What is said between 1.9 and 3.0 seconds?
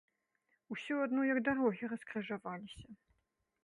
раскрыжаваліся!